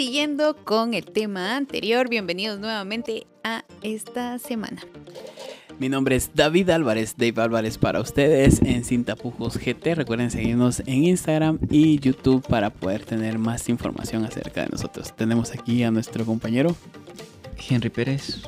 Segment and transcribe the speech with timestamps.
[0.00, 4.80] siguiendo con el tema anterior, bienvenidos nuevamente a esta semana.
[5.78, 9.94] Mi nombre es David Álvarez, Dave Álvarez para ustedes en Sin Tapujos GT.
[9.94, 15.14] Recuerden seguirnos en Instagram y YouTube para poder tener más información acerca de nosotros.
[15.14, 16.74] Tenemos aquí a nuestro compañero
[17.68, 18.40] Henry Pérez.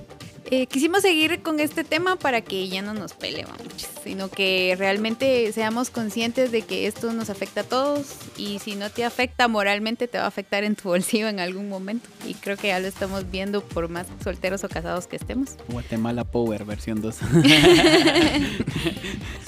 [0.55, 3.57] Eh, quisimos seguir con este tema para que ya no nos peleemos,
[4.05, 8.91] sino que realmente seamos conscientes de que esto nos afecta a todos y si no
[8.91, 12.07] te afecta moralmente te va a afectar en tu bolsillo en algún momento.
[12.29, 15.57] Y creo que ya lo estamos viendo por más solteros o casados que estemos.
[15.71, 17.14] Guatemala Power versión 2.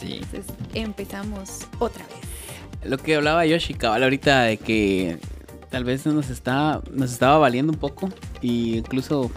[0.00, 0.20] sí.
[0.22, 2.16] Entonces empezamos otra vez.
[2.90, 5.18] Lo que hablaba Yoshi cabal ahorita de que
[5.68, 8.08] tal vez nos, está, nos estaba valiendo un poco
[8.40, 9.30] y incluso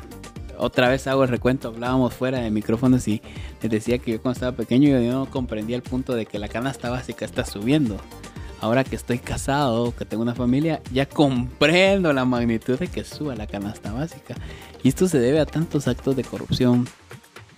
[0.58, 3.22] otra vez hago el recuento, hablábamos fuera de micrófonos y
[3.62, 6.48] les decía que yo cuando estaba pequeño yo no comprendía el punto de que la
[6.48, 7.98] canasta básica está subiendo.
[8.60, 13.36] Ahora que estoy casado, que tengo una familia, ya comprendo la magnitud de que suba
[13.36, 14.36] la canasta básica.
[14.84, 16.88] Y esto se debe a tantos actos de corrupción,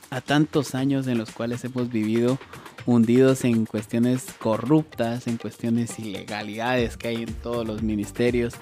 [0.10, 2.38] a tantos años en los cuales hemos vivido
[2.86, 8.56] hundidos en cuestiones corruptas, en cuestiones ilegalidades que hay en todos los ministerios,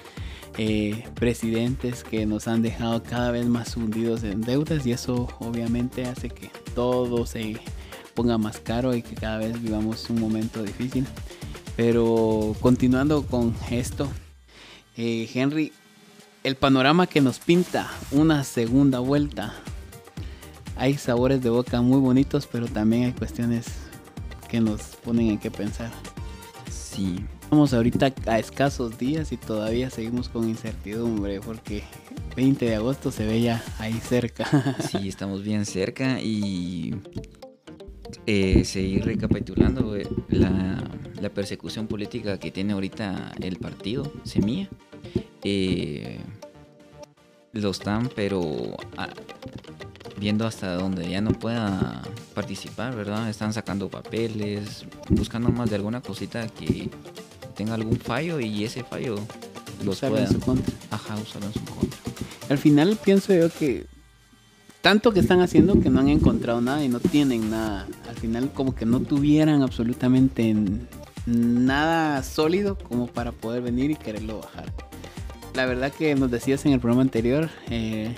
[0.58, 6.04] eh, presidentes que nos han dejado cada vez más hundidos en deudas y eso obviamente
[6.04, 7.60] hace que todo se
[8.14, 11.06] ponga más caro y que cada vez vivamos un momento difícil.
[11.76, 14.08] Pero continuando con esto,
[14.96, 15.72] eh, Henry,
[16.42, 19.54] el panorama que nos pinta una segunda vuelta.
[20.76, 23.66] Hay sabores de boca muy bonitos, pero también hay cuestiones
[24.48, 25.92] que nos ponen en qué pensar.
[26.68, 31.82] Sí, Estamos ahorita a escasos días y todavía seguimos con incertidumbre porque
[32.36, 34.76] 20 de agosto se ve ya ahí cerca.
[34.90, 36.94] Sí, estamos bien cerca y
[38.26, 44.68] eh, seguir recapitulando eh, la, persecución política que tiene ahorita el partido, Semilla.
[45.42, 46.18] Eh,
[47.52, 49.08] lo están, pero ah,
[50.20, 52.02] viendo hasta donde ya no pueda
[52.34, 53.30] participar, ¿verdad?
[53.30, 56.90] Están sacando papeles, buscando más de alguna cosita que
[57.58, 59.16] tenga algún fallo y ese fallo
[59.84, 60.72] los pueda en su contra.
[60.92, 61.98] Ajá, usarlo en su contra.
[62.48, 63.86] Al final pienso yo que
[64.80, 67.88] tanto que están haciendo que no han encontrado nada y no tienen nada.
[68.08, 70.54] Al final como que no tuvieran absolutamente
[71.26, 74.72] nada sólido como para poder venir y quererlo bajar.
[75.54, 78.14] La verdad que nos decías en el programa anterior, eh,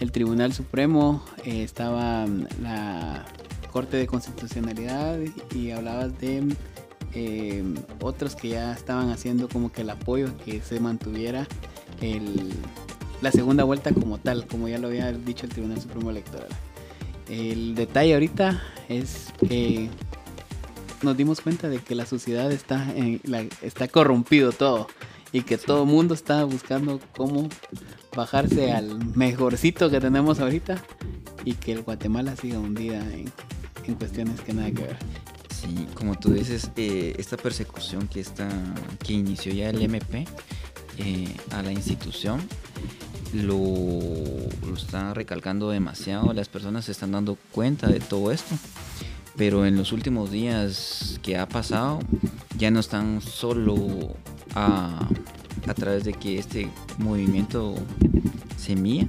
[0.00, 2.26] el Tribunal Supremo eh, estaba
[2.60, 3.24] la
[3.72, 5.18] Corte de Constitucionalidad
[5.54, 6.54] y hablabas de
[7.14, 7.62] eh,
[8.00, 11.46] otros que ya estaban haciendo como que el apoyo que se mantuviera
[13.20, 16.48] la segunda vuelta como tal, como ya lo había dicho el Tribunal Supremo Electoral.
[17.28, 19.88] El detalle ahorita es que
[21.02, 22.86] nos dimos cuenta de que la sociedad está,
[23.62, 24.88] está corrompido todo
[25.32, 27.48] y que todo el mundo está buscando cómo
[28.14, 30.82] bajarse al mejorcito que tenemos ahorita
[31.44, 33.32] y que el Guatemala siga hundida en,
[33.86, 34.96] en cuestiones que nada que ver.
[35.62, 38.48] Sí, como tú dices, eh, esta persecución que, está,
[39.04, 40.26] que inició ya el MP
[40.98, 42.40] eh, a la institución
[43.32, 43.56] lo,
[44.66, 46.32] lo está recalcando demasiado.
[46.32, 48.54] Las personas se están dando cuenta de todo esto.
[49.36, 52.00] Pero en los últimos días que ha pasado,
[52.58, 54.14] ya no están solo
[54.54, 55.08] a,
[55.74, 57.74] través de que este movimiento
[58.58, 59.06] semilla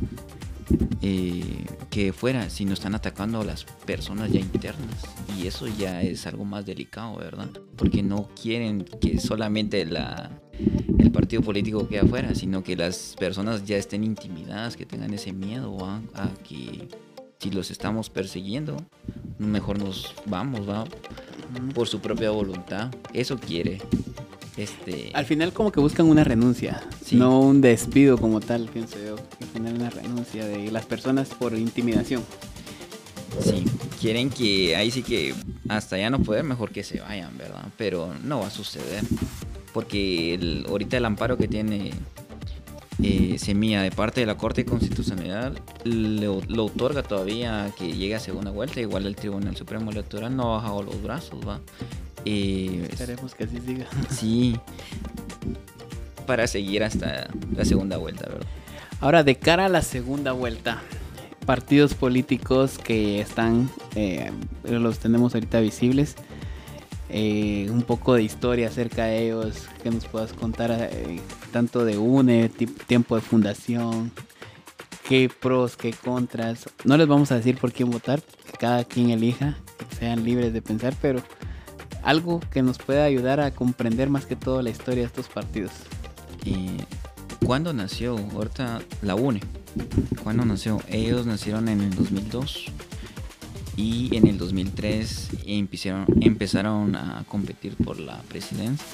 [1.01, 5.03] eh, que fuera, si no están atacando a las personas ya internas.
[5.38, 7.50] Y eso ya es algo más delicado, ¿verdad?
[7.75, 10.31] Porque no quieren que solamente la,
[11.00, 15.34] el partido político quede afuera, sino que las personas ya estén intimidadas, que tengan ese
[15.34, 16.88] miedo a que
[17.40, 18.78] si los estamos persiguiendo,
[19.38, 20.85] mejor nos vamos, ¿va?
[21.75, 22.90] Por su propia voluntad.
[23.13, 23.81] Eso quiere
[24.56, 25.12] este...
[25.13, 26.81] Al final como que buscan una renuncia,
[27.12, 29.16] no un despido como tal, pienso yo.
[29.53, 32.24] Final una renuncia de las personas por intimidación.
[33.40, 33.66] Sí,
[34.02, 35.34] quieren que ahí sí que
[35.69, 37.66] hasta ya no poder, mejor que se vayan, ¿verdad?
[37.78, 39.03] Pero no va a suceder.
[39.74, 41.92] Porque el, ahorita el amparo que tiene
[43.02, 48.51] eh, Semilla de parte de la Corte Constitucional lo otorga todavía que llegue a segunda
[48.51, 48.81] vuelta.
[48.81, 51.60] Igual el Tribunal Supremo Electoral no ha bajado los brazos, ¿va?
[52.25, 53.88] Esperemos que así siga.
[54.10, 54.57] Sí,
[56.25, 58.48] para seguir hasta la segunda vuelta, ¿verdad?
[59.04, 60.82] Ahora, de cara a la segunda vuelta,
[61.46, 64.32] partidos políticos que están, eh,
[64.64, 66.16] los tenemos ahorita visibles.
[67.10, 71.20] Eh, un poco de historia acerca de ellos, que nos puedas contar eh,
[71.52, 72.48] tanto de UNE,
[72.88, 74.10] tiempo de fundación,
[75.06, 76.70] qué pros, qué contras.
[76.86, 80.54] No les vamos a decir por quién votar, que cada quien elija, que sean libres
[80.54, 81.22] de pensar, pero
[82.04, 85.74] algo que nos pueda ayudar a comprender más que todo la historia de estos partidos.
[87.45, 88.18] ¿Cuándo nació?
[88.34, 89.42] Ahorita la UNE.
[90.24, 90.81] ¿Cuándo nació?
[90.88, 92.66] Ellos nacieron en el 2002
[93.75, 98.86] y en el 2003 empezaron, a competir por la presidencia.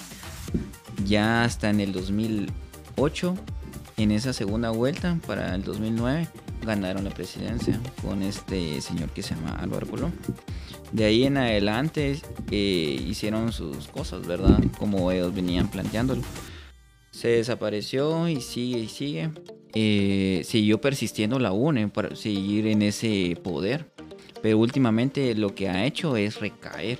[1.06, 3.36] Ya hasta en el 2008,
[3.98, 6.28] en esa segunda vuelta para el 2009,
[6.66, 10.14] ganaron la presidencia con este señor que se llama Álvaro Colón.
[10.92, 12.20] De ahí en adelante
[12.50, 14.60] eh, hicieron sus cosas, ¿verdad?
[14.80, 16.24] Como ellos venían planteándolo.
[17.12, 19.30] Se desapareció y sigue y sigue.
[19.74, 23.86] Eh, siguió persistiendo la UNE para seguir en ese poder.
[24.42, 27.00] Pero últimamente lo que ha hecho es recaer.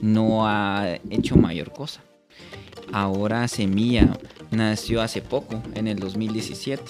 [0.00, 2.02] No ha hecho mayor cosa.
[2.92, 4.18] Ahora Semilla
[4.50, 6.82] nació hace poco, en el 2017.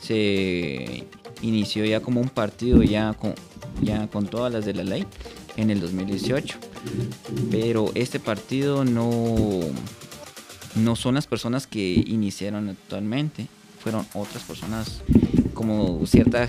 [0.00, 1.06] Se
[1.42, 3.34] inició ya como un partido ya con,
[3.82, 5.06] ya con todas las de la ley
[5.56, 6.58] en el 2018.
[7.50, 9.60] Pero este partido no,
[10.78, 13.46] no son las personas que iniciaron actualmente.
[13.80, 15.02] Fueron otras personas
[15.54, 16.48] como cierta,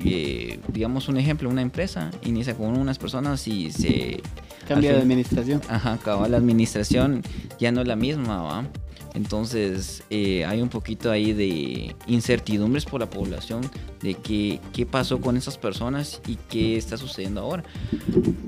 [0.00, 4.22] eh, digamos un ejemplo, una empresa inicia con unas personas y se...
[4.66, 5.60] Cambia de administración.
[5.68, 7.22] Ajá, acaba la administración
[7.60, 8.66] ya no es la misma, ¿va?
[9.14, 13.62] Entonces eh, hay un poquito ahí de incertidumbres por la población
[14.02, 17.64] de qué, qué pasó con esas personas y qué está sucediendo ahora.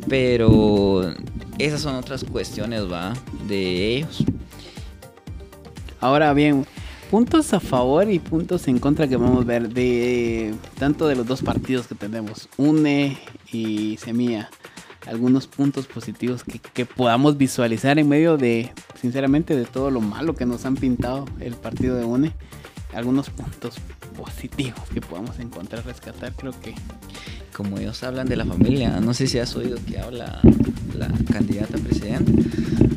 [0.09, 1.15] Pero
[1.59, 3.15] esas son otras cuestiones, ¿va?
[3.47, 4.25] De ellos.
[6.01, 6.67] Ahora bien,
[7.11, 11.27] puntos a favor y puntos en contra que vamos a ver de tanto de los
[11.27, 13.19] dos partidos que tenemos, UNE
[13.53, 14.51] y Semilla
[15.09, 20.45] algunos puntos positivos que, podamos visualizar en medio de, sinceramente, de todo lo malo que
[20.45, 22.33] nos han pintado el partido de UNE.
[22.93, 23.77] Algunos puntos
[24.17, 26.75] positivos que podamos encontrar, rescatar, creo que...
[27.55, 30.41] Como ellos hablan de la familia, no sé si has oído que habla
[30.97, 32.33] la candidata a presidente,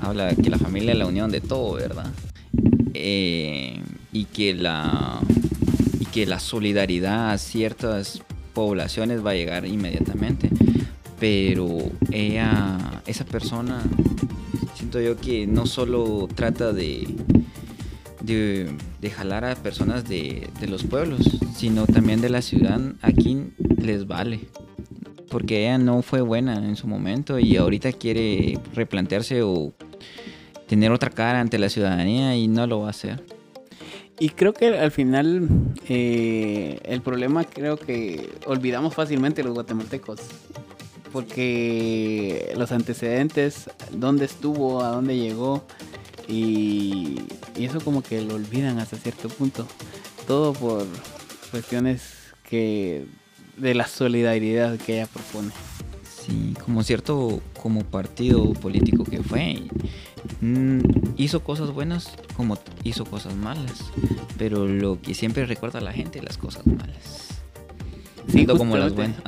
[0.01, 2.05] habla que la familia es la unión de todo, ¿verdad?
[2.93, 5.19] Eh, y que la
[5.99, 8.21] y que la solidaridad a ciertas
[8.53, 10.49] poblaciones va a llegar inmediatamente
[11.21, 11.77] pero
[12.11, 13.83] ella, esa persona,
[14.73, 17.15] siento yo que no solo trata de,
[18.23, 21.21] de, jalar a personas de, los pueblos,
[21.55, 24.47] sino también de la ciudad, aquí les vale.
[25.29, 29.73] Porque ella no fue buena en su momento y ahorita quiere replantearse o
[30.71, 33.21] tener otra cara ante la ciudadanía y no lo va a hacer.
[34.17, 35.49] Y creo que al final
[35.89, 40.21] eh, el problema creo que olvidamos fácilmente los guatemaltecos
[41.11, 45.65] porque los antecedentes, dónde estuvo, a dónde llegó,
[46.29, 47.17] y,
[47.57, 49.67] eso como que lo olvidan hasta cierto punto.
[50.25, 50.85] Todo por
[51.51, 52.01] cuestiones
[52.49, 53.07] que
[53.57, 55.51] de la solidaridad que ella propone.
[56.21, 59.63] Sí, como cierto, como partido político que fue,
[60.41, 60.79] mm,
[61.17, 63.85] hizo cosas buenas como hizo cosas malas,
[64.37, 67.27] pero lo que siempre recuerda a la gente, las cosas malas.
[68.27, 69.21] Sí, como las buenas.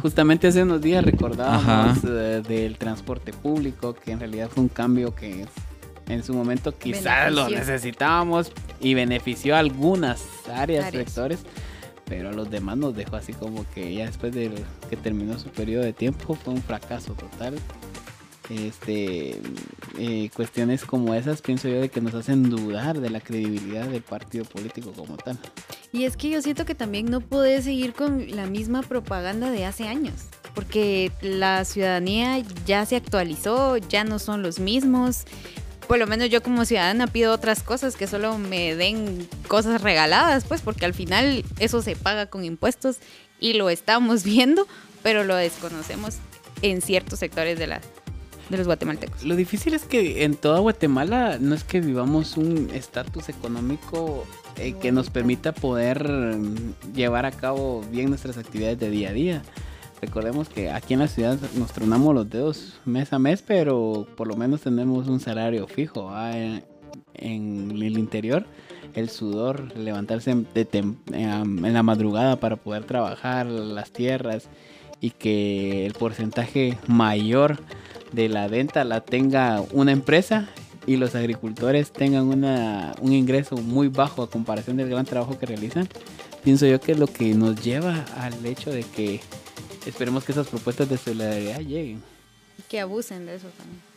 [0.00, 5.14] justamente hace unos días recordábamos eh, del transporte público, que en realidad fue un cambio
[5.14, 5.46] que
[6.08, 11.40] en su momento quizás lo necesitábamos y benefició a algunas áreas, sectores,
[12.06, 14.50] pero a los demás nos dejó así como que ya después de
[14.88, 17.54] que terminó su periodo de tiempo fue un fracaso total
[18.50, 19.40] este
[19.98, 24.02] eh, cuestiones como esas pienso yo de que nos hacen dudar de la credibilidad del
[24.02, 25.38] partido político como tal.
[25.92, 29.64] Y es que yo siento que también no puede seguir con la misma propaganda de
[29.64, 30.14] hace años,
[30.54, 35.24] porque la ciudadanía ya se actualizó, ya no son los mismos.
[35.86, 40.44] Por lo menos yo como ciudadana pido otras cosas que solo me den cosas regaladas,
[40.44, 42.98] pues porque al final eso se paga con impuestos
[43.40, 44.66] y lo estamos viendo,
[45.02, 46.16] pero lo desconocemos
[46.60, 47.80] en ciertos sectores de la
[48.48, 49.24] de los guatemaltecos.
[49.24, 54.24] Lo difícil es que en toda Guatemala no es que vivamos un estatus económico
[54.56, 59.12] eh, que nos permita poder mm, llevar a cabo bien nuestras actividades de día a
[59.12, 59.42] día.
[60.00, 64.28] Recordemos que aquí en la ciudad nos tronamos los dedos mes a mes, pero por
[64.28, 66.10] lo menos tenemos un salario fijo.
[67.14, 68.46] En, el interior,
[68.94, 74.48] el sudor, levantarse en la madrugada para poder trabajar las tierras
[75.00, 77.58] y que el porcentaje mayor
[78.12, 80.48] de la venta la tenga una empresa
[80.86, 85.46] y los agricultores tengan una, un ingreso muy bajo a comparación del gran trabajo que
[85.46, 85.88] realizan,
[86.42, 89.20] pienso yo que es lo que nos lleva al hecho de que
[89.86, 92.02] esperemos que esas propuestas de solidaridad lleguen.
[92.68, 93.88] Que abusen de eso también.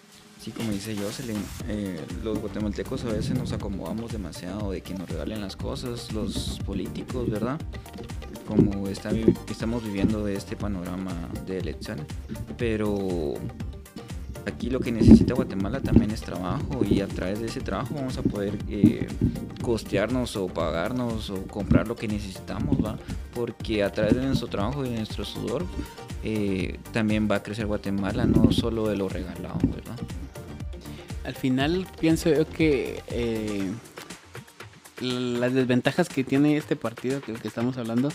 [0.42, 1.38] Sí, como dice Jocelyn,
[1.70, 6.60] eh, los guatemaltecos a veces nos acomodamos demasiado de que nos regalen las cosas, los
[6.66, 7.60] políticos, ¿verdad?
[8.48, 9.12] Como está,
[9.50, 11.14] estamos viviendo de este panorama
[11.46, 12.08] de elecciones.
[12.58, 13.36] Pero
[14.46, 18.18] aquí lo que necesita Guatemala también es trabajo y a través de ese trabajo vamos
[18.18, 19.08] a poder eh,
[19.62, 22.98] costearnos o pagarnos o comprar lo que necesitamos, ¿va?
[23.34, 25.66] Porque a través de nuestro trabajo y de nuestro sudor
[26.24, 29.98] eh, también va a crecer Guatemala, no solo de lo regalado, ¿verdad?
[31.24, 33.72] Al final pienso yo que eh,
[35.02, 38.10] las desventajas que tiene este partido que, que estamos hablando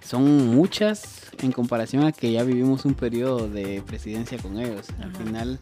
[0.00, 4.86] son muchas en comparación a que ya vivimos un periodo de presidencia con ellos.
[5.00, 5.58] Al final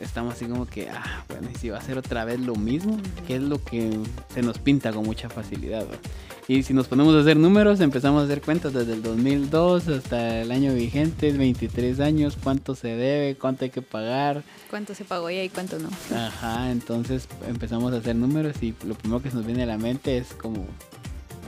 [0.00, 2.98] estamos así como que, ah, bueno, y si va a ser otra vez lo mismo,
[3.26, 3.98] que es lo que
[4.32, 5.86] se nos pinta con mucha facilidad.
[5.86, 5.96] ¿va?
[6.48, 10.42] Y si nos ponemos a hacer números, empezamos a hacer cuentas desde el 2002 hasta
[10.42, 14.44] el año vigente, 23 años, cuánto se debe, cuánto hay que pagar.
[14.70, 15.88] ¿Cuánto se pagó ya y cuánto no?
[16.14, 19.78] Ajá, entonces empezamos a hacer números y lo primero que se nos viene a la
[19.78, 20.66] mente es como,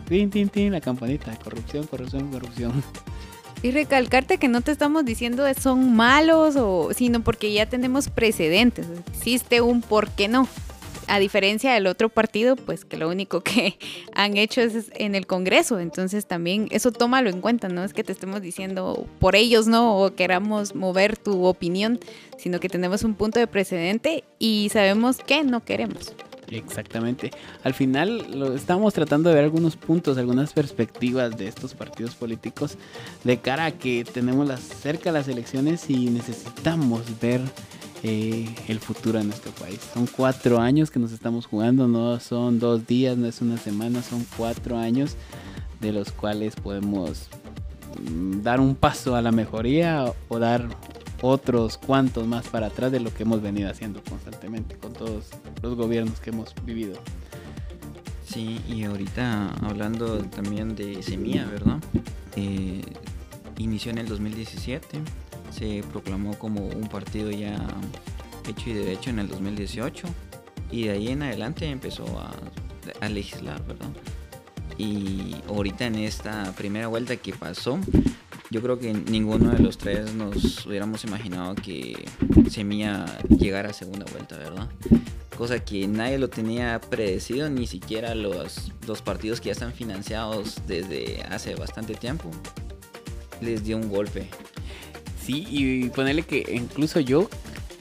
[0.08, 2.82] tin, tin, tin, la campanita, corrupción, corrupción, corrupción.
[3.62, 8.08] Y recalcarte que no te estamos diciendo que son malos, o, sino porque ya tenemos
[8.08, 8.86] precedentes.
[9.12, 10.48] Existe un por qué no.
[11.08, 13.78] A diferencia del otro partido, pues que lo único que
[14.14, 15.80] han hecho es en el Congreso.
[15.80, 17.68] Entonces también eso tómalo en cuenta.
[17.68, 21.98] No es que te estemos diciendo por ellos no o queramos mover tu opinión,
[22.36, 26.12] sino que tenemos un punto de precedente y sabemos que no queremos.
[26.50, 27.30] Exactamente.
[27.62, 32.76] Al final lo estamos tratando de ver algunos puntos, algunas perspectivas de estos partidos políticos
[33.24, 37.40] de cara a que tenemos las, cerca las elecciones y necesitamos ver
[38.02, 39.80] eh, el futuro de nuestro país.
[39.92, 44.02] Son cuatro años que nos estamos jugando, no son dos días, no es una semana,
[44.02, 45.16] son cuatro años
[45.80, 47.28] de los cuales podemos
[48.10, 50.68] mm, dar un paso a la mejoría o dar
[51.22, 55.26] otros cuantos más para atrás de lo que hemos venido haciendo constantemente con todos
[55.62, 56.98] los gobiernos que hemos vivido.
[58.24, 61.78] Sí, y ahorita hablando también de Semilla, ¿verdad?
[62.36, 62.82] Eh,
[63.56, 65.00] inició en el 2017,
[65.50, 67.66] se proclamó como un partido ya
[68.48, 70.06] hecho y derecho en el 2018
[70.70, 72.32] y de ahí en adelante empezó a,
[73.00, 73.88] a legislar, ¿verdad?
[74.78, 77.80] Y ahorita en esta primera vuelta que pasó,
[78.50, 82.06] yo creo que ninguno de los tres nos hubiéramos imaginado que
[82.48, 84.68] Semilla llegara a segunda vuelta, ¿verdad?
[85.36, 90.62] Cosa que nadie lo tenía predecido, ni siquiera los, los partidos que ya están financiados
[90.66, 92.30] desde hace bastante tiempo.
[93.40, 94.28] Les dio un golpe.
[95.20, 97.28] Sí, y ponerle que incluso yo,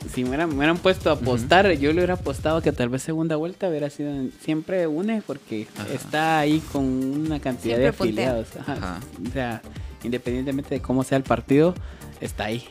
[0.09, 3.01] si me hubieran, me hubieran puesto a apostar, yo le hubiera apostado que tal vez
[3.03, 5.93] segunda vuelta hubiera sido en- siempre une, porque Ajá.
[5.93, 8.47] está ahí con una cantidad Siempre de afiliados.
[8.59, 8.73] Ajá.
[8.73, 8.99] Ajá.
[9.27, 9.61] O sea,
[10.03, 11.73] independientemente de cómo sea el partido,
[12.21, 12.63] está ahí.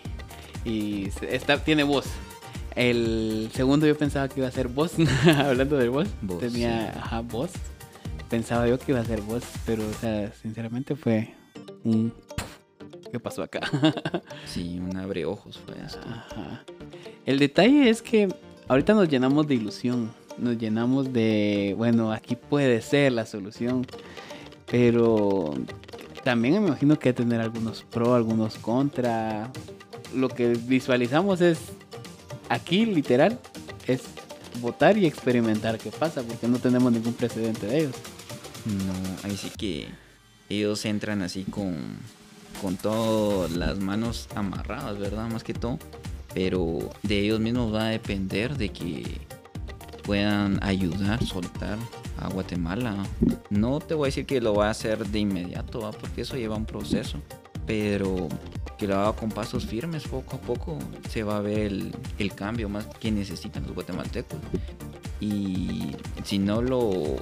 [0.64, 2.06] Y está, tiene voz.
[2.74, 4.92] El segundo yo pensaba que iba a ser voz,
[5.38, 6.08] hablando de voz.
[6.22, 6.98] Voz, tenía, sí.
[6.98, 7.50] ajá, voz.
[8.28, 11.34] Pensaba yo que iba a ser voz, pero, o sea, sinceramente fue
[11.84, 12.12] un...
[13.12, 13.60] ¿Qué pasó acá?
[14.46, 16.00] Sí, un abre ojos fue esto.
[16.08, 16.64] Ajá.
[17.26, 18.28] El detalle es que
[18.68, 23.84] ahorita nos llenamos de ilusión, nos llenamos de, bueno, aquí puede ser la solución,
[24.70, 25.54] pero
[26.22, 29.50] también me imagino que tener algunos pro, algunos contra.
[30.14, 31.58] Lo que visualizamos es,
[32.48, 33.40] aquí literal,
[33.88, 34.02] es
[34.60, 37.96] votar y experimentar qué pasa, porque no tenemos ningún precedente de ellos.
[38.66, 39.88] No, ahí sí que
[40.48, 41.76] ellos entran así con,
[42.62, 45.28] con todas las manos amarradas, ¿verdad?
[45.28, 45.80] Más que todo.
[46.36, 49.22] Pero de ellos mismos va a depender de que
[50.02, 51.78] puedan ayudar, soltar
[52.18, 52.94] a Guatemala.
[53.48, 56.54] No te voy a decir que lo va a hacer de inmediato, porque eso lleva
[56.54, 57.22] un proceso.
[57.66, 58.28] Pero
[58.76, 60.78] que lo haga con pasos firmes, poco a poco
[61.08, 64.38] se va a ver el, el cambio más que necesitan los guatemaltecos.
[65.22, 67.16] Y si no lo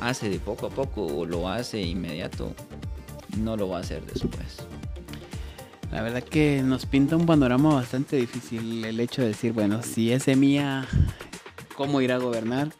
[0.00, 2.54] hace de poco a poco o lo hace inmediato,
[3.36, 4.66] no lo va a hacer después.
[5.94, 10.10] La verdad que nos pinta un panorama bastante difícil el hecho de decir, bueno, si
[10.10, 10.86] es Mía,
[11.76, 12.72] ¿cómo irá a gobernar?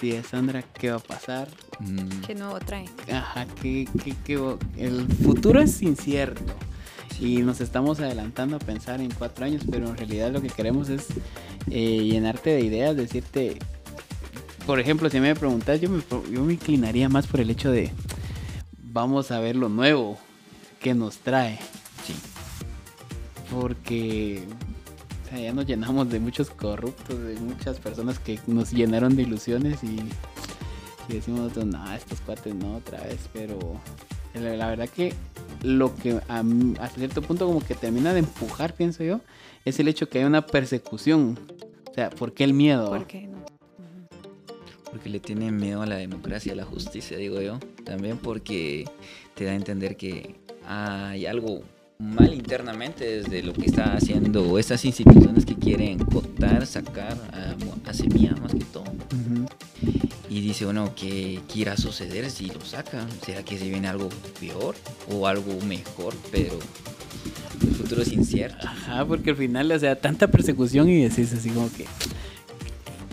[0.00, 1.48] Si es Sandra, ¿qué va a pasar?
[1.80, 2.86] Mm, ¿Qué nuevo trae?
[3.12, 6.42] Ajá, que, que- que- el futuro es incierto
[7.20, 10.88] y nos estamos adelantando a pensar en cuatro años, pero en realidad lo que queremos
[10.88, 11.08] es
[11.70, 13.58] eh, llenarte de ideas, decirte,
[14.64, 16.02] por ejemplo, si me preguntas, yo me,
[16.32, 17.92] yo me inclinaría más por el hecho de,
[18.78, 20.16] vamos a ver lo nuevo
[20.80, 21.58] que nos trae,
[23.52, 24.44] porque
[25.24, 29.22] o sea, ya nos llenamos de muchos corruptos, de muchas personas que nos llenaron de
[29.22, 30.00] ilusiones y,
[31.08, 33.58] y decimos nosotros, no, estos cuates no otra vez, pero
[34.34, 35.14] la, la verdad que
[35.62, 36.42] lo que a
[36.80, 39.20] hasta cierto punto como que termina de empujar, pienso yo,
[39.64, 41.38] es el hecho que hay una persecución.
[41.90, 42.88] O sea, ¿por qué el miedo?
[42.88, 43.42] ¿Por qué no?
[44.92, 47.58] porque le tienen miedo a la democracia, a la justicia, digo yo.
[47.82, 48.84] También porque
[49.34, 50.34] te da a entender que
[50.68, 51.62] hay algo
[52.02, 57.54] mal internamente desde lo que está haciendo estas instituciones que quieren cotar, sacar a,
[57.88, 58.84] a semilla más que todo.
[60.28, 63.06] Y dice uno, ¿qué, ¿qué irá a suceder si lo saca?
[63.24, 64.08] ¿Será que se viene algo
[64.40, 64.74] peor
[65.10, 66.14] o algo mejor?
[66.30, 66.58] Pero
[67.60, 68.66] el futuro es incierto.
[68.66, 71.86] Ajá, porque al final, o sea, tanta persecución y decís así como que...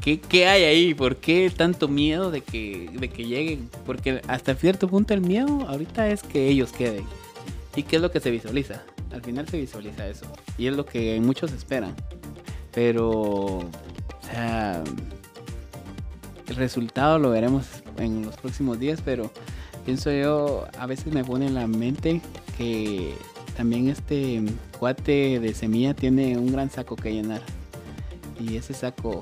[0.02, 0.94] ¿Qué, qué hay ahí?
[0.94, 3.70] ¿Por qué tanto miedo de que, de que lleguen?
[3.86, 7.04] Porque hasta cierto punto el miedo ahorita es que ellos queden.
[7.76, 8.84] ¿Y qué es lo que se visualiza?
[9.12, 10.26] Al final se visualiza eso.
[10.58, 11.96] Y es lo que muchos esperan.
[12.74, 13.70] Pero, o
[14.32, 14.84] sea,
[16.48, 17.66] el resultado lo veremos
[17.98, 19.32] en los próximos días, pero
[19.86, 22.22] pienso yo, a veces me pone en la mente
[22.58, 23.14] que
[23.56, 24.44] también este
[24.80, 27.42] cuate de semilla tiene un gran saco que llenar.
[28.40, 29.22] Y ese saco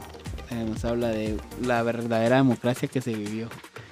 [0.52, 3.50] eh, nos habla de la verdadera democracia que se vivió,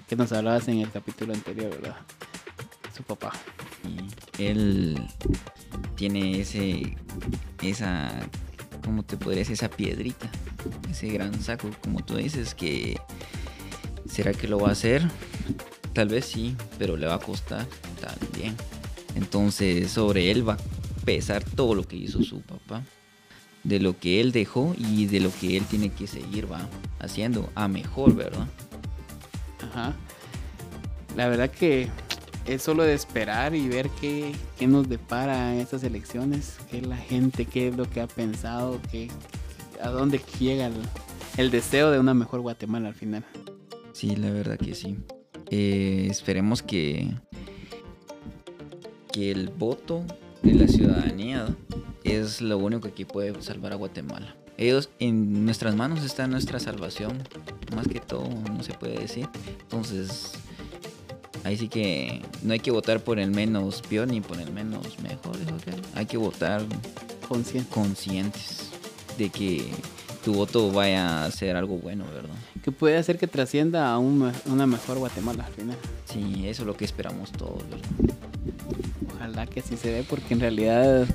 [0.07, 1.97] que nos hablabas en el capítulo anterior, ¿verdad?
[2.95, 3.33] Su papá.
[4.37, 4.99] Él
[5.95, 6.97] tiene ese,
[7.61, 8.11] esa,
[8.83, 9.53] ¿cómo te podría decir?
[9.53, 10.29] Esa piedrita,
[10.89, 12.99] ese gran saco, como tú dices, que
[14.09, 15.07] ¿será que lo va a hacer?
[15.93, 17.65] Tal vez sí, pero le va a costar
[18.01, 18.55] también.
[19.15, 22.83] Entonces sobre él va a pesar todo lo que hizo su papá,
[23.63, 26.67] de lo que él dejó y de lo que él tiene que seguir va
[26.99, 28.47] haciendo a mejor, ¿verdad?
[29.61, 29.93] Ajá.
[31.15, 31.89] La verdad que
[32.45, 37.45] es solo de esperar y ver qué, qué nos depara estas elecciones, qué la gente,
[37.45, 39.09] qué es lo que ha pensado, qué,
[39.81, 40.75] a dónde llega el,
[41.37, 43.25] el deseo de una mejor Guatemala al final.
[43.93, 44.97] Sí, la verdad que sí.
[45.49, 47.11] Eh, esperemos que,
[49.11, 50.03] que el voto
[50.43, 51.47] de la ciudadanía
[52.03, 54.35] es lo único que puede salvar a Guatemala.
[54.57, 57.21] Ellos, en nuestras manos está nuestra salvación,
[57.75, 59.27] más que todo, no se puede decir.
[59.63, 60.33] Entonces,
[61.45, 64.99] ahí sí que no hay que votar por el menos peor ni por el menos
[64.99, 65.37] mejor.
[65.93, 66.63] Hay que votar
[67.29, 67.69] Consciente.
[67.69, 68.71] conscientes
[69.17, 69.71] de que
[70.23, 72.35] tu voto vaya a ser algo bueno, ¿verdad?
[72.63, 75.77] Que puede hacer que trascienda a un una mejor Guatemala al final.
[76.05, 78.15] Sí, eso es lo que esperamos todos, ¿verdad?
[79.15, 81.05] Ojalá que así se dé, porque en realidad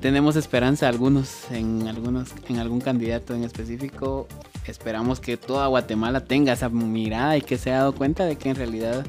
[0.00, 4.28] tenemos esperanza algunos en algunos en algún candidato en específico.
[4.66, 8.50] Esperamos que toda Guatemala tenga esa mirada y que se haya dado cuenta de que
[8.50, 9.06] en realidad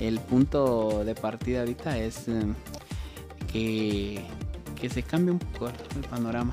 [0.00, 2.42] el punto de partida ahorita es eh,
[3.52, 4.24] que,
[4.80, 6.52] que se cambie un poco el panorama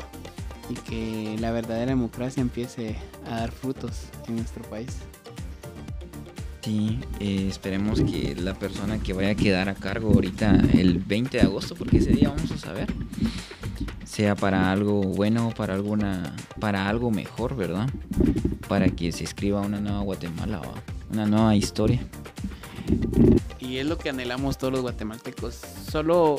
[0.69, 4.97] y que la verdadera democracia empiece a dar frutos en nuestro país.
[6.62, 11.38] Sí, eh, esperemos que la persona que vaya a quedar a cargo ahorita el 20
[11.38, 12.88] de agosto, porque ese día vamos a saber,
[14.19, 17.89] sea para algo bueno, para alguna, para algo mejor, ¿verdad?
[18.67, 20.60] Para que se escriba una nueva Guatemala,
[21.10, 22.01] una nueva historia.
[23.62, 25.62] Y es lo que anhelamos todos los guatemaltecos.
[25.89, 26.36] Solo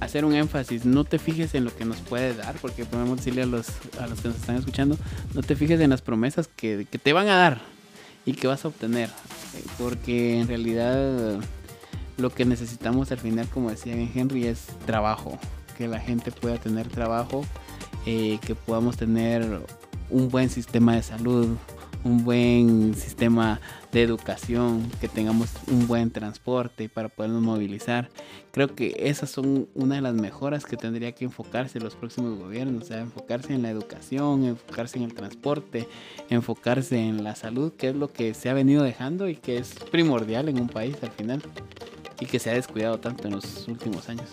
[0.00, 3.44] hacer un énfasis, no te fijes en lo que nos puede dar, porque podemos decirle
[3.44, 4.98] a los, a los que nos están escuchando,
[5.32, 7.62] no te fijes en las promesas que, que te van a dar
[8.26, 9.08] y que vas a obtener,
[9.78, 11.40] porque en realidad
[12.18, 15.38] lo que necesitamos al final, como decía Henry, es trabajo,
[15.74, 17.44] que la gente pueda tener trabajo,
[18.06, 19.60] eh, que podamos tener
[20.10, 21.56] un buen sistema de salud,
[22.04, 23.60] un buen sistema
[23.90, 28.10] de educación, que tengamos un buen transporte para podernos movilizar.
[28.52, 32.88] Creo que esas son una de las mejoras que tendría que enfocarse los próximos gobiernos,
[32.88, 35.88] sea, enfocarse en la educación, enfocarse en el transporte,
[36.28, 39.74] enfocarse en la salud, que es lo que se ha venido dejando y que es
[39.90, 41.42] primordial en un país al final
[42.20, 44.28] y que se ha descuidado tanto en los últimos años.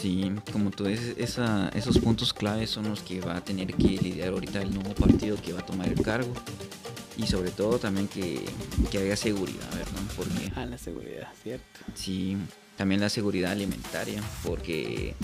[0.00, 3.88] Sí, como tú dices, esa, esos puntos claves son los que va a tener que
[3.88, 6.32] lidiar ahorita el nuevo partido que va a tomar el cargo.
[7.16, 8.44] Y sobre todo también que,
[8.92, 10.02] que haya seguridad, ¿verdad?
[10.16, 11.80] Porque Ah, la seguridad, ¿cierto?
[11.94, 12.36] Sí,
[12.76, 15.16] también la seguridad alimentaria, porque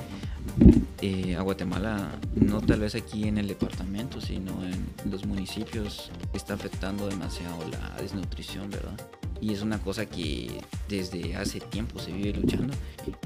[1.01, 6.55] eh, a Guatemala, no tal vez aquí en el departamento, sino en los municipios, está
[6.55, 8.97] afectando demasiado la desnutrición, ¿verdad?
[9.45, 12.73] Y es una cosa que desde hace tiempo se vive luchando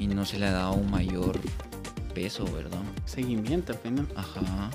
[0.01, 1.39] y no se le ha dado un mayor
[2.13, 2.83] peso, ¿verdad?
[3.05, 4.09] Seguimiento al final.
[4.17, 4.69] Ajá.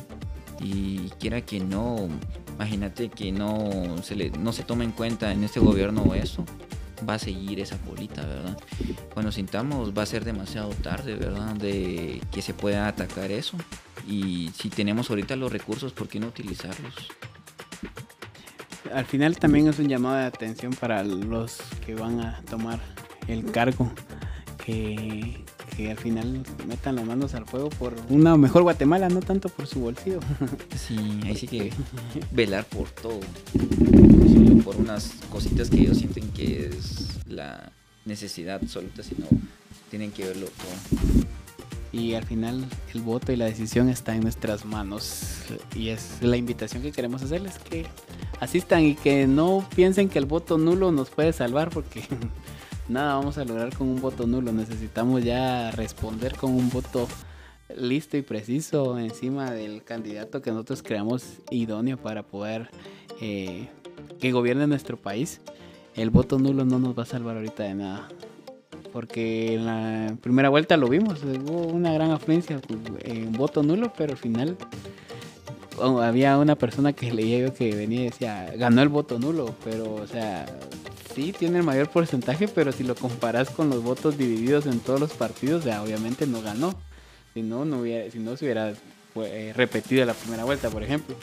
[0.62, 2.08] Y quiera que no,
[2.56, 6.45] imagínate que no se, le, no se tome en cuenta en este gobierno eso,
[7.08, 8.58] va a seguir esa bolita, ¿verdad?
[9.13, 11.56] Cuando sintamos va a ser demasiado tarde, ¿verdad?
[11.56, 13.58] De que se pueda atacar eso.
[14.08, 16.93] Y si tenemos ahorita los recursos, ¿por qué no utilizarlos?
[18.93, 22.79] Al final también es un llamado de atención para los que van a tomar
[23.27, 23.91] el cargo,
[24.63, 25.43] que,
[25.75, 29.67] que al final metan las manos al fuego por una mejor Guatemala, no tanto por
[29.67, 30.19] su bolsillo.
[30.77, 31.71] Sí, ahí sí que
[32.32, 33.19] velar por todo.
[34.63, 37.71] Por unas cositas que ellos sienten que es la
[38.06, 39.25] necesidad absoluta, sino
[39.89, 41.25] tienen que verlo todo.
[41.91, 45.43] y al final el voto y la decisión está en nuestras manos
[45.75, 47.86] y es la invitación que queremos hacerles que
[48.39, 52.03] asistan y que no piensen que el voto nulo nos puede salvar porque
[52.89, 54.51] nada vamos a lograr con un voto nulo.
[54.51, 57.07] Necesitamos ya responder con un voto
[57.75, 62.69] listo y preciso encima del candidato que nosotros creamos idóneo para poder
[63.21, 63.69] eh,
[64.19, 65.41] que gobierne nuestro país.
[65.95, 68.09] El voto nulo no nos va a salvar ahorita de nada
[68.93, 72.61] porque en la primera vuelta lo vimos, hubo una gran afluencia
[73.03, 74.55] en voto nulo, pero al final
[75.81, 79.95] había una persona que leía yo que venía y decía, ganó el voto nulo, pero
[79.95, 80.45] o sea,
[81.13, 84.99] sí tiene el mayor porcentaje, pero si lo comparas con los votos divididos en todos
[84.99, 86.75] los partidos, obviamente no ganó.
[87.33, 88.73] Si no, no hubiera, si no se hubiera
[89.13, 91.15] pues, repetido la primera vuelta, por ejemplo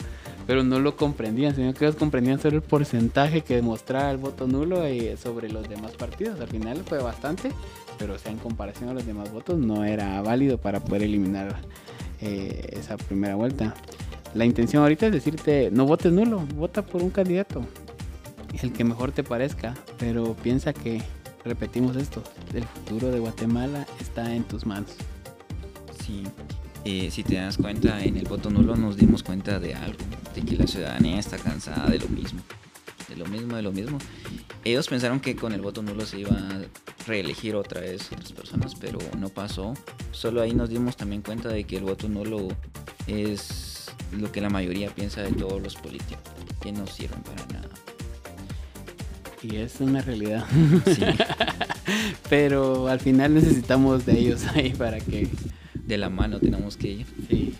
[0.47, 4.47] pero no lo comprendían, sino que ellos comprendían solo el porcentaje que demostraba el voto
[4.47, 6.39] nulo eh, sobre los demás partidos.
[6.39, 7.51] Al final fue bastante,
[7.97, 11.61] pero o sea, en comparación a los demás votos no era válido para poder eliminar
[12.21, 13.73] eh, esa primera vuelta.
[14.33, 17.65] La intención ahorita es decirte, no votes nulo, vota por un candidato,
[18.61, 21.01] el que mejor te parezca, pero piensa que,
[21.43, 24.91] repetimos esto, el futuro de Guatemala está en tus manos.
[26.05, 26.23] Sí,
[26.85, 29.99] eh, si te das cuenta, en el voto nulo nos dimos cuenta de algo,
[30.33, 32.41] de que la ciudadanía está cansada de lo mismo,
[33.09, 33.97] de lo mismo, de lo mismo.
[34.63, 36.61] Ellos pensaron que con el voto nulo se iba a
[37.05, 39.73] reelegir otra vez otras personas, pero no pasó.
[40.11, 42.47] Solo ahí nos dimos también cuenta de que el voto nulo
[43.07, 43.70] es
[44.11, 46.23] lo que la mayoría piensa de todos los políticos,
[46.61, 47.69] que no sirven para nada.
[49.43, 50.45] Y es una realidad.
[50.85, 51.01] Sí.
[52.29, 55.27] pero al final necesitamos de ellos ahí para que
[55.73, 57.07] de la mano tenemos que ir.
[57.27, 57.55] Sí.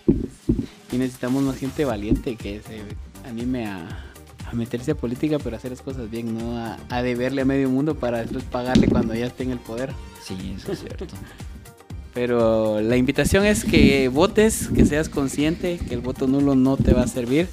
[0.91, 2.81] Y necesitamos más gente valiente que se
[3.27, 4.05] anime a,
[4.53, 8.19] meterse a política, pero hacer las cosas bien, no a, deberle a medio mundo para
[8.19, 9.93] después pagarle cuando ya esté en el poder.
[10.21, 11.05] Sí, eso es cierto.
[12.13, 16.93] pero la invitación es que votes, que seas consciente que el voto nulo no te
[16.93, 17.47] va a servir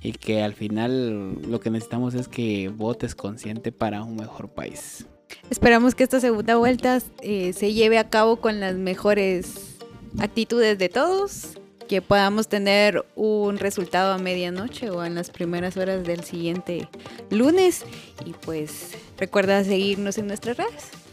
[0.00, 5.06] y que al final lo que necesitamos es que votes consciente para un mejor país.
[5.50, 9.76] Esperamos que esta segunda vuelta eh, se lleve a cabo con las mejores
[10.18, 16.04] actitudes de todos, que podamos tener un resultado a medianoche o en las primeras horas
[16.04, 16.88] del siguiente
[17.30, 17.84] lunes.
[18.24, 21.03] Y pues recuerda seguirnos en nuestras redes.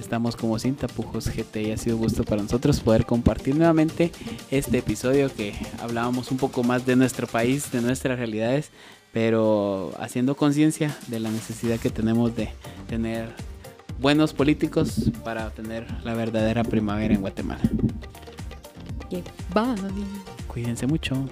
[0.00, 4.10] Estamos como Sin Tapujos GT y ha sido gusto para nosotros poder compartir nuevamente
[4.50, 8.70] este episodio que hablábamos un poco más de nuestro país, de nuestras realidades,
[9.12, 12.48] pero haciendo conciencia de la necesidad que tenemos de
[12.88, 13.28] tener
[14.00, 17.62] buenos políticos para tener la verdadera primavera en Guatemala.
[19.54, 19.74] Bye.
[20.46, 21.28] Cuídense mucho.